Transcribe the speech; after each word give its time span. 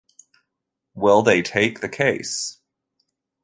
Will 0.95 1.21
they 1.21 1.43
take 1.43 1.79
the 1.79 1.87
case? 1.87 2.57